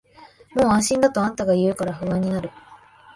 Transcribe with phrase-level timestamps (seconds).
[0.55, 2.49] もう安心だとあんたが言うから不安になる